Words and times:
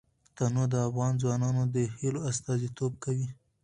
تنوع 0.35 0.67
د 0.73 0.75
افغان 0.87 1.11
ځوانانو 1.21 1.63
د 1.75 1.77
هیلو 1.99 2.19
استازیتوب 2.31 2.91
کوي. 3.03 3.27